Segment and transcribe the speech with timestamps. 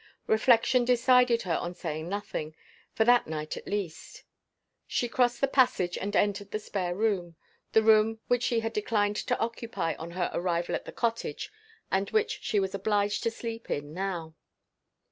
[0.25, 2.55] Reflection decided her on saying nothing,
[2.91, 4.23] for that night at least.
[4.87, 7.35] She crossed the passage, and entered the spare room
[7.73, 11.51] the room which she had declined to occupy on her arrival at the cottage,
[11.91, 14.33] and which she was obliged to sleep in now.